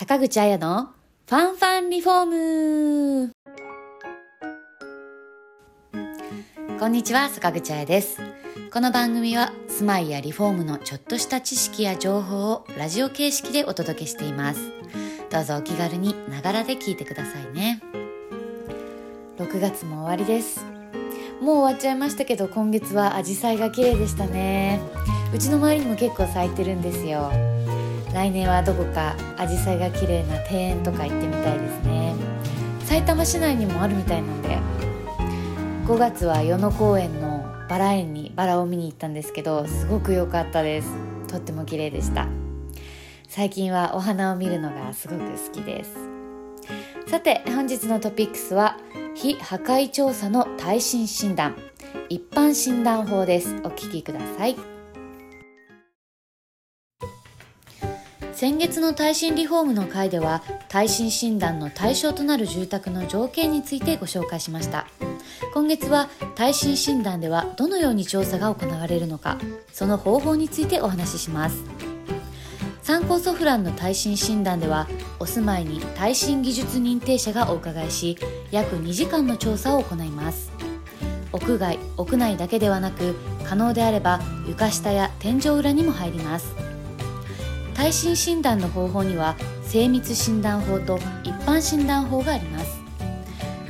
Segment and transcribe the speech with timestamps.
[0.00, 0.88] 坂口彩の
[1.28, 3.32] ファンファンリフォーム
[6.78, 8.18] こんにちは、坂口彩です。
[8.72, 14.70] この番組は住まいやリフォームのちょっとした知識や情報をラジオ形式でお届けしています。
[15.28, 17.82] どうぞお気軽にながらで聞いてくださいね。
[19.36, 20.64] 6月も終わりです。
[21.42, 24.80] もう終わっちゃいましたけど今月はアジサイが綺麗でしたね。
[25.34, 27.30] うちの周りにも結構咲いてるんですよ。
[28.14, 32.14] 来年はどこかアジサイが綺麗な庭園とか行ってみたいですね。
[32.84, 34.58] 埼玉市内にもあるみたいなんで。
[35.86, 40.88] 5月は与野公園のバラ園にバラを見に行ったんですけどすごく良かったです。
[41.28, 42.26] とっても綺麗でした。
[43.28, 45.94] 最近はお花を見るのがすごく好きです。
[47.06, 48.76] さて本日のトピックスは
[49.14, 51.56] 非破壊調査の耐震診断。
[52.08, 53.54] 一般診断法です。
[53.64, 54.69] お聞きください。
[58.40, 64.86] 先月の耐震リフォームの回では耐震診断の対象となる住宅の条件についてご紹介しました。
[65.52, 69.36] 今月は耐震診断ではどのように調査が行われるのか
[69.74, 71.62] その方法についてお話しします。
[72.80, 74.88] 参考ソフランの耐震診断では
[75.18, 78.16] お住まいに耐震技術認定者がお伺いし
[78.50, 80.50] 約2時間の調査を行います。
[81.34, 86.69] 屋外屋内だけではなく可能であれば床下や天井裏にも入ります。
[87.80, 92.78] 耐震診断の方法には精密診断法と一般診断法があります。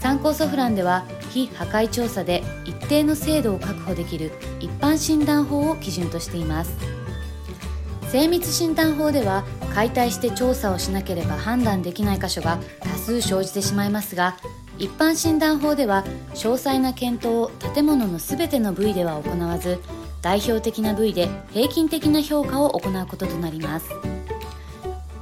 [0.00, 6.76] 参考ソフランでは非破壊調査で一定の精度を確保できる一般診断法を基準としています。
[8.08, 14.36] 精密診断法では解体して調査をしなければ判断できない箇所が多数生じてしまいますが
[14.78, 19.78] 一般診断法では詳細な検討を建物の全ての部位では行わず
[20.22, 23.90] 代表的な部位で平均的な評価を行うこととなります。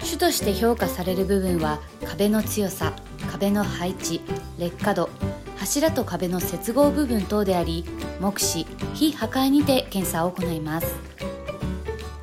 [0.03, 2.93] 主として評価される部分は壁の強さ
[3.31, 4.21] 壁の配置
[4.59, 5.09] 劣化度
[5.57, 7.85] 柱と壁の接合部分等であり
[8.21, 10.87] 目視非破壊にて検査を行います。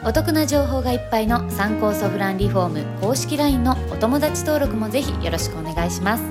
[0.05, 6.25] お得な情報がいっぱいの参考ソフランリフォーム公式 LINE のお友達登録もぜひよろしくお願いします。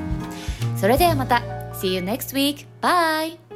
[0.75, 1.41] それではまた
[1.73, 2.65] See you next week!
[2.81, 3.46] Bye!